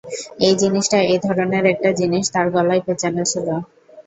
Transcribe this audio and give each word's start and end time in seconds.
এই 0.39 0.53
জিনিসটা 0.61 0.97
এই 1.05 1.19
ধরনের 1.25 1.63
একটা 1.65 1.89
জিনিস 1.99 2.25
তার 2.33 2.47
গলায় 2.55 2.83
পেঁচানো 2.85 3.23
ছিলো। 3.31 3.55